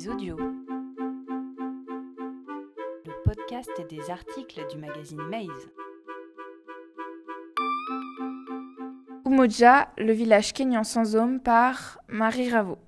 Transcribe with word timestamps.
Le 0.00 0.44
podcast 3.24 3.68
des 3.90 4.10
articles 4.10 4.64
du 4.70 4.78
magazine 4.78 5.20
Maze. 5.28 5.68
Umoja, 9.26 9.88
le 9.98 10.12
village 10.12 10.52
kényan 10.52 10.84
sans 10.84 11.16
homme 11.16 11.40
par 11.40 11.98
Marie 12.06 12.48
Ravo. 12.48 12.78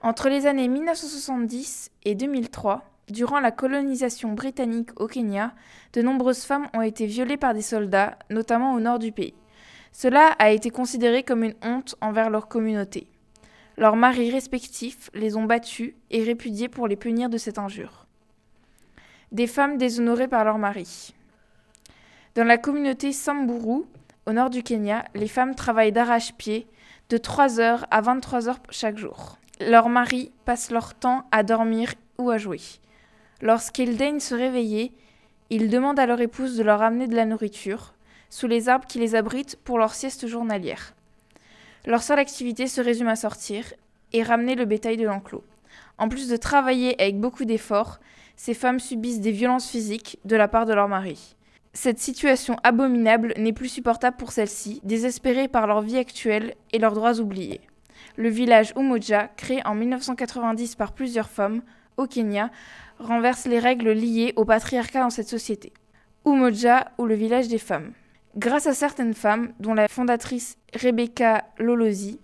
Entre 0.00 0.28
les 0.28 0.46
années 0.46 0.68
1970 0.68 1.90
et 2.04 2.14
2003, 2.14 2.84
durant 3.08 3.40
la 3.40 3.50
colonisation 3.50 4.32
britannique 4.34 4.90
au 5.00 5.08
Kenya, 5.08 5.56
de 5.92 6.02
nombreuses 6.02 6.44
femmes 6.44 6.68
ont 6.72 6.82
été 6.82 7.06
violées 7.06 7.36
par 7.36 7.52
des 7.52 7.62
soldats, 7.62 8.16
notamment 8.30 8.74
au 8.74 8.80
nord 8.80 9.00
du 9.00 9.10
pays. 9.10 9.34
Cela 9.90 10.36
a 10.38 10.52
été 10.52 10.70
considéré 10.70 11.24
comme 11.24 11.42
une 11.42 11.56
honte 11.64 11.96
envers 12.00 12.30
leur 12.30 12.46
communauté. 12.46 13.08
Leurs 13.78 13.94
maris 13.94 14.32
respectifs 14.32 15.08
les 15.14 15.36
ont 15.36 15.44
battues 15.44 15.94
et 16.10 16.24
répudiées 16.24 16.68
pour 16.68 16.88
les 16.88 16.96
punir 16.96 17.28
de 17.28 17.38
cette 17.38 17.58
injure. 17.58 18.06
Des 19.30 19.46
femmes 19.46 19.78
déshonorées 19.78 20.26
par 20.26 20.44
leurs 20.44 20.58
maris. 20.58 21.14
Dans 22.34 22.42
la 22.42 22.58
communauté 22.58 23.12
Samburu, 23.12 23.84
au 24.26 24.32
nord 24.32 24.50
du 24.50 24.64
Kenya, 24.64 25.04
les 25.14 25.28
femmes 25.28 25.54
travaillent 25.54 25.92
d'arrache-pied 25.92 26.66
de 27.08 27.18
3 27.18 27.60
heures 27.60 27.86
à 27.92 28.00
23 28.00 28.48
heures 28.48 28.58
chaque 28.70 28.98
jour. 28.98 29.38
Leurs 29.60 29.88
maris 29.88 30.32
passent 30.44 30.72
leur 30.72 30.94
temps 30.94 31.28
à 31.30 31.44
dormir 31.44 31.94
ou 32.18 32.30
à 32.30 32.36
jouer. 32.36 32.60
Lorsqu'ils 33.42 33.96
daignent 33.96 34.18
se 34.18 34.34
réveiller, 34.34 34.92
ils 35.50 35.70
demandent 35.70 36.00
à 36.00 36.06
leur 36.06 36.20
épouse 36.20 36.56
de 36.56 36.64
leur 36.64 36.82
amener 36.82 37.06
de 37.06 37.14
la 37.14 37.26
nourriture, 37.26 37.94
sous 38.28 38.48
les 38.48 38.68
arbres 38.68 38.88
qui 38.88 38.98
les 38.98 39.14
abritent 39.14 39.54
pour 39.62 39.78
leur 39.78 39.94
sieste 39.94 40.26
journalière. 40.26 40.94
Leur 41.86 42.02
seule 42.02 42.18
activité 42.18 42.66
se 42.66 42.80
résume 42.80 43.08
à 43.08 43.16
sortir 43.16 43.64
et 44.12 44.22
ramener 44.22 44.54
le 44.54 44.64
bétail 44.64 44.96
de 44.96 45.06
l'enclos. 45.06 45.44
En 45.98 46.08
plus 46.08 46.28
de 46.28 46.36
travailler 46.36 47.00
avec 47.00 47.20
beaucoup 47.20 47.44
d'efforts, 47.44 47.98
ces 48.36 48.54
femmes 48.54 48.80
subissent 48.80 49.20
des 49.20 49.32
violences 49.32 49.68
physiques 49.68 50.18
de 50.24 50.36
la 50.36 50.48
part 50.48 50.66
de 50.66 50.74
leur 50.74 50.88
mari. 50.88 51.36
Cette 51.72 51.98
situation 51.98 52.56
abominable 52.62 53.34
n'est 53.36 53.52
plus 53.52 53.68
supportable 53.68 54.16
pour 54.16 54.32
celles-ci, 54.32 54.80
désespérées 54.84 55.48
par 55.48 55.66
leur 55.66 55.82
vie 55.82 55.98
actuelle 55.98 56.54
et 56.72 56.78
leurs 56.78 56.94
droits 56.94 57.20
oubliés. 57.20 57.60
Le 58.16 58.28
village 58.28 58.72
Umoja, 58.76 59.28
créé 59.36 59.64
en 59.66 59.74
1990 59.74 60.76
par 60.76 60.92
plusieurs 60.92 61.28
femmes 61.28 61.62
au 61.96 62.06
Kenya, 62.06 62.50
renverse 62.98 63.46
les 63.46 63.58
règles 63.58 63.90
liées 63.90 64.32
au 64.36 64.44
patriarcat 64.44 65.02
dans 65.02 65.10
cette 65.10 65.28
société. 65.28 65.72
Umoja 66.26 66.90
ou 66.98 67.06
le 67.06 67.14
village 67.14 67.48
des 67.48 67.58
femmes. 67.58 67.92
Grâce 68.36 68.66
à 68.66 68.74
certaines 68.74 69.14
femmes, 69.14 69.52
dont 69.58 69.74
la 69.74 69.88
fondatrice 69.88 70.58
Rebecca 70.74 71.44
Lolosi, 71.58 72.20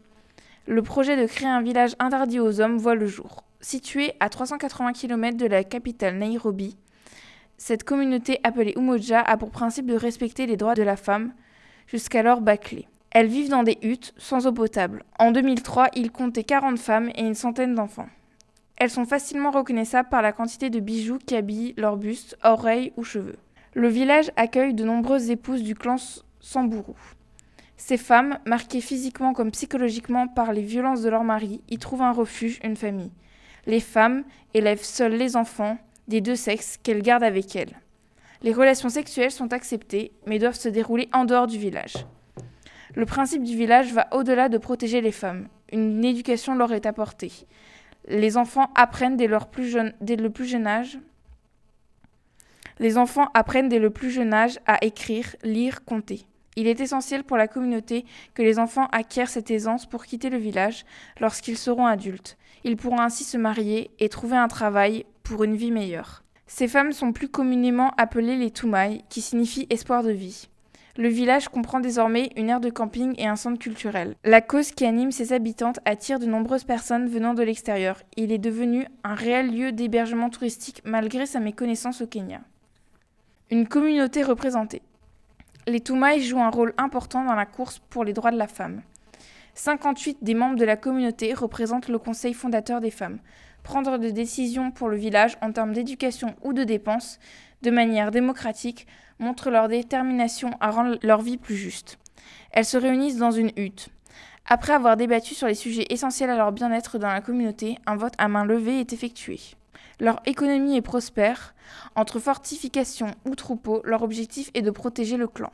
le 0.67 0.83
projet 0.83 1.17
de 1.17 1.27
créer 1.27 1.49
un 1.49 1.63
village 1.63 1.97
interdit 1.99 2.41
aux 2.41 2.61
hommes 2.61 2.77
voit 2.77 2.95
le 2.95 3.07
jour. 3.07 3.43
Situé 3.61 4.13
à 4.21 4.29
380 4.29 4.93
km 4.93 5.37
de 5.37 5.47
la 5.47 5.65
capitale 5.65 6.19
Nairobi, 6.19 6.77
cette 7.57 7.85
communauté 7.85 8.39
appelée 8.45 8.75
Umoja 8.77 9.21
a 9.21 9.37
pour 9.39 9.51
principe 9.51 9.87
de 9.87 9.95
respecter 9.95 10.47
les 10.47 10.57
droits 10.57 10.75
de 10.75 10.83
la 10.83 10.97
femme, 10.97 11.33
jusqu'alors 11.87 12.43
bâclés. 12.43 12.87
Elles 13.11 13.29
vivent 13.29 13.51
dans 13.51 13.63
des 13.63 13.79
huttes 13.83 14.13
sans 14.19 14.47
eau 14.47 14.53
potable. 14.53 15.05
En 15.19 15.31
2003, 15.31 15.89
ils 15.95 16.11
comptaient 16.11 16.45
40 16.45 16.79
femmes 16.79 17.11
et 17.15 17.23
une 17.23 17.35
centaine 17.35 17.75
d'enfants. 17.75 18.09
Elles 18.77 18.91
sont 18.91 19.07
facilement 19.07 19.51
reconnaissables 19.51 20.09
par 20.09 20.21
la 20.21 20.33
quantité 20.33 20.69
de 20.69 20.81
bijoux 20.81 21.19
qui 21.25 21.37
habillent 21.37 21.75
leurs 21.77 21.97
bustes, 21.97 22.37
oreilles 22.43 22.93
ou 22.97 23.05
cheveux. 23.05 23.39
Le 23.77 23.89
village 23.89 24.31
accueille 24.37 24.73
de 24.73 24.85
nombreuses 24.85 25.31
épouses 25.31 25.65
du 25.65 25.75
clan 25.75 25.97
Samburu. 26.39 26.95
Ces 27.77 27.97
femmes, 27.97 28.39
marquées 28.47 28.81
physiquement 28.81 29.33
comme 29.33 29.51
psychologiquement 29.51 30.29
par 30.29 30.53
les 30.53 30.63
violences 30.63 31.03
de 31.03 31.09
leur 31.09 31.25
mari, 31.25 31.61
y 31.69 31.79
trouvent 31.79 32.03
un 32.03 32.13
refuge, 32.13 32.61
une 32.63 32.77
famille. 32.77 33.11
Les 33.67 33.81
femmes 33.81 34.23
élèvent 34.55 34.85
seules 34.85 35.17
les 35.17 35.35
enfants 35.35 35.77
des 36.07 36.21
deux 36.21 36.37
sexes 36.37 36.79
qu'elles 36.81 37.03
gardent 37.03 37.25
avec 37.25 37.57
elles. 37.57 37.75
Les 38.43 38.53
relations 38.53 38.91
sexuelles 38.91 39.33
sont 39.33 39.53
acceptées, 39.53 40.13
mais 40.25 40.39
doivent 40.39 40.55
se 40.55 40.69
dérouler 40.69 41.09
en 41.13 41.25
dehors 41.25 41.49
du 41.49 41.59
village. 41.59 42.07
Le 42.95 43.07
principe 43.07 43.43
du 43.43 43.57
village 43.57 43.93
va 43.93 44.07
au-delà 44.13 44.49
de 44.49 44.59
protéger 44.59 45.01
les 45.01 45.11
femmes. 45.11 45.49
Une 45.73 46.05
éducation 46.05 46.55
leur 46.55 46.73
est 46.73 46.87
apportée. 46.87 47.33
Les 48.07 48.37
enfants 48.37 48.71
apprennent 48.77 49.17
dès, 49.17 49.29
dès 50.01 50.17
le 50.17 50.31
plus 50.31 50.47
jeune 50.47 50.69
âge 50.69 51.01
les 52.79 52.99
enfants 52.99 53.29
apprennent 53.35 53.69
dès 53.69 53.79
le 53.79 53.91
plus 53.91 54.11
jeune 54.11 54.35
âge 54.35 54.59
à 54.67 54.85
écrire, 54.85 55.37
lire, 55.43 55.85
compter. 55.85 56.27
Il 56.57 56.67
est 56.69 56.81
essentiel 56.81 57.25
pour 57.25 57.37
la 57.37 57.49
communauté 57.49 58.05
que 58.35 58.43
les 58.43 58.59
enfants 58.59 58.89
acquièrent 58.93 59.29
cette 59.29 59.51
aisance 59.51 59.87
pour 59.87 60.05
quitter 60.05 60.31
le 60.31 60.39
village 60.39 60.85
lorsqu'ils 61.21 61.59
seront 61.59 61.87
adultes. 61.87 62.37
Ils 62.63 62.77
pourront 62.77 63.01
ainsi 63.01 63.25
se 63.25 63.37
marier 63.37 63.91
et 63.99 64.09
trouver 64.09 64.37
un 64.37 64.49
travail 64.49 65.05
pour 65.23 65.45
une 65.45 65.57
vie 65.57 65.73
meilleure. 65.73 66.23
Ces 66.47 66.69
femmes 66.69 66.93
sont 66.93 67.13
plus 67.13 67.29
communément 67.29 67.91
appelées 67.97 68.37
les 68.37 68.51
Toumaï, 68.51 69.03
qui 69.09 69.21
signifie 69.21 69.67
espoir 69.71 70.03
de 70.03 70.13
vie. 70.13 70.49
Le 70.97 71.09
village 71.09 71.49
comprend 71.49 71.81
désormais 71.81 72.31
une 72.37 72.51
aire 72.51 72.61
de 72.61 72.71
camping 72.71 73.15
et 73.19 73.27
un 73.27 73.35
centre 73.35 73.59
culturel. 73.59 74.15
La 74.23 74.41
cause 74.41 74.71
qui 74.71 74.85
anime 74.85 75.11
ses 75.11 75.33
habitantes 75.33 75.81
attire 75.85 76.21
de 76.21 76.27
nombreuses 76.27 76.63
personnes 76.63 77.09
venant 77.09 77.35
de 77.35 77.43
l'extérieur. 77.43 78.01
Il 78.17 78.31
est 78.31 78.39
devenu 78.39 78.87
un 79.03 79.15
réel 79.15 79.53
lieu 79.53 79.73
d'hébergement 79.73 80.31
touristique 80.31 80.83
malgré 80.85 81.27
sa 81.27 81.41
méconnaissance 81.41 82.01
au 82.01 82.07
Kenya. 82.07 82.43
Une 83.51 83.69
communauté 83.69 84.23
représentée. 84.23 84.81
Les 85.67 85.81
Toumaï 85.81 86.23
jouent 86.23 86.41
un 86.41 86.49
rôle 86.49 86.73
important 86.79 87.25
dans 87.27 87.35
la 87.35 87.45
course 87.45 87.79
pour 87.91 88.03
les 88.03 88.15
droits 88.15 88.31
de 88.31 88.39
la 88.39 88.47
femme. 88.47 88.81
58 89.53 90.19
des 90.23 90.33
membres 90.33 90.57
de 90.57 90.65
la 90.65 90.79
communauté 90.79 91.35
représentent 91.35 91.89
le 91.89 91.99
conseil 91.99 92.33
fondateur 92.33 92.81
des 92.81 92.91
femmes. 92.91 93.19
Prendre 93.63 93.99
des 93.99 94.13
décisions 94.13 94.71
pour 94.71 94.89
le 94.89 94.97
village 94.97 95.37
en 95.43 95.53
termes 95.53 95.75
d'éducation 95.75 96.35
ou 96.43 96.55
de 96.55 96.65
dépenses, 96.65 97.19
de 97.61 97.71
manière 97.71 98.11
démocratique, 98.11 98.87
montre 99.19 99.51
leur 99.51 99.69
détermination 99.69 100.51
à 100.61 100.71
rendre 100.71 100.97
leur 101.03 101.21
vie 101.21 101.37
plus 101.37 101.57
juste. 101.57 101.99
Elles 102.51 102.65
se 102.65 102.79
réunissent 102.79 103.19
dans 103.19 103.31
une 103.31 103.53
hutte. 103.57 103.91
Après 104.47 104.73
avoir 104.73 104.97
débattu 104.97 105.35
sur 105.35 105.49
les 105.49 105.55
sujets 105.55 105.87
essentiels 105.91 106.31
à 106.31 106.37
leur 106.37 106.53
bien-être 106.53 106.99
dans 106.99 107.09
la 107.09 107.21
communauté, 107.21 107.77
un 107.85 107.97
vote 107.97 108.15
à 108.17 108.29
main 108.29 108.47
levée 108.47 108.81
est 108.81 108.95
effectué. 108.95 109.39
Leur 110.01 110.21
économie 110.27 110.77
est 110.77 110.83
prospère. 110.83 111.55
Entre 111.95 112.19
fortifications 112.19 113.13
ou 113.25 113.35
troupeaux, 113.35 113.81
leur 113.85 114.03
objectif 114.03 114.51
est 114.55 114.63
de 114.63 114.71
protéger 114.71 115.17
le 115.17 115.29
clan. 115.29 115.53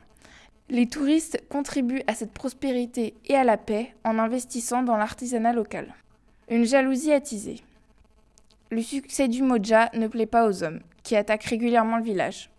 Les 0.69 0.87
touristes 0.87 1.43
contribuent 1.49 2.03
à 2.07 2.13
cette 2.13 2.31
prospérité 2.31 3.13
et 3.25 3.35
à 3.35 3.43
la 3.43 3.57
paix 3.57 3.93
en 4.03 4.17
investissant 4.19 4.83
dans 4.83 4.97
l'artisanat 4.97 5.53
local. 5.53 5.93
Une 6.49 6.65
jalousie 6.65 7.11
attisée. 7.11 7.61
Le 8.69 8.81
succès 8.81 9.27
du 9.27 9.43
Moja 9.43 9.89
ne 9.93 10.07
plaît 10.07 10.25
pas 10.25 10.47
aux 10.47 10.63
hommes, 10.63 10.79
qui 11.03 11.15
attaquent 11.15 11.43
régulièrement 11.43 11.97
le 11.97 12.03
village. 12.03 12.49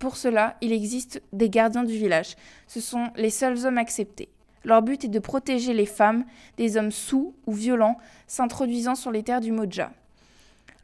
Pour 0.00 0.16
cela, 0.16 0.56
il 0.60 0.72
existe 0.72 1.22
des 1.32 1.48
gardiens 1.48 1.84
du 1.84 1.92
village. 1.92 2.34
Ce 2.66 2.80
sont 2.80 3.10
les 3.14 3.30
seuls 3.30 3.64
hommes 3.64 3.78
acceptés. 3.78 4.28
Leur 4.64 4.82
but 4.82 5.04
est 5.04 5.08
de 5.08 5.18
protéger 5.20 5.74
les 5.74 5.86
femmes 5.86 6.24
des 6.56 6.76
hommes 6.76 6.90
sous 6.90 7.34
ou 7.46 7.52
violents 7.52 7.98
s'introduisant 8.26 8.96
sur 8.96 9.12
les 9.12 9.22
terres 9.22 9.40
du 9.40 9.52
Moja. 9.52 9.92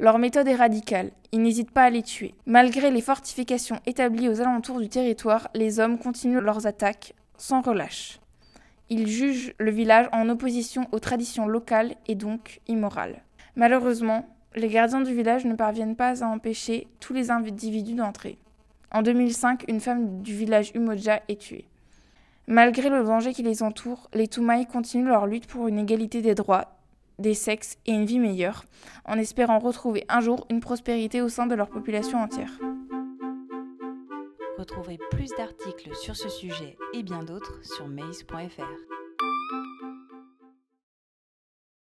Leur 0.00 0.18
méthode 0.18 0.46
est 0.46 0.54
radicale, 0.54 1.10
ils 1.32 1.42
n'hésitent 1.42 1.72
pas 1.72 1.82
à 1.82 1.90
les 1.90 2.04
tuer. 2.04 2.32
Malgré 2.46 2.92
les 2.92 3.00
fortifications 3.00 3.80
établies 3.84 4.28
aux 4.28 4.40
alentours 4.40 4.78
du 4.78 4.88
territoire, 4.88 5.48
les 5.54 5.80
hommes 5.80 5.98
continuent 5.98 6.38
leurs 6.38 6.68
attaques 6.68 7.14
sans 7.36 7.62
relâche. 7.62 8.20
Ils 8.90 9.08
jugent 9.08 9.54
le 9.58 9.72
village 9.72 10.08
en 10.12 10.28
opposition 10.28 10.86
aux 10.92 11.00
traditions 11.00 11.48
locales 11.48 11.96
et 12.06 12.14
donc 12.14 12.60
immorales. 12.68 13.24
Malheureusement, 13.56 14.28
les 14.54 14.68
gardiens 14.68 15.00
du 15.00 15.12
village 15.12 15.44
ne 15.44 15.56
parviennent 15.56 15.96
pas 15.96 16.22
à 16.22 16.28
empêcher 16.28 16.86
tous 17.00 17.12
les 17.12 17.32
individus 17.32 17.94
d'entrer. 17.94 18.38
En 18.92 19.02
2005, 19.02 19.64
une 19.66 19.80
femme 19.80 20.22
du 20.22 20.32
village 20.32 20.70
Umoja 20.76 21.22
est 21.28 21.40
tuée. 21.40 21.66
Malgré 22.46 22.88
le 22.88 23.02
danger 23.02 23.34
qui 23.34 23.42
les 23.42 23.64
entoure, 23.64 24.08
les 24.14 24.28
Toumaï 24.28 24.64
continuent 24.64 25.08
leur 25.08 25.26
lutte 25.26 25.48
pour 25.48 25.66
une 25.66 25.80
égalité 25.80 26.22
des 26.22 26.36
droits 26.36 26.77
des 27.18 27.34
sexes 27.34 27.78
et 27.86 27.92
une 27.92 28.04
vie 28.04 28.18
meilleure, 28.18 28.64
en 29.04 29.18
espérant 29.18 29.58
retrouver 29.58 30.04
un 30.08 30.20
jour 30.20 30.46
une 30.50 30.60
prospérité 30.60 31.22
au 31.22 31.28
sein 31.28 31.46
de 31.46 31.54
leur 31.54 31.68
population 31.68 32.18
entière. 32.18 32.52
Retrouvez 34.58 34.98
plus 35.10 35.30
d'articles 35.36 35.94
sur 35.94 36.16
ce 36.16 36.28
sujet 36.28 36.76
et 36.92 37.02
bien 37.02 37.22
d'autres 37.22 37.64
sur 37.64 37.86
maze.fr. 37.86 38.87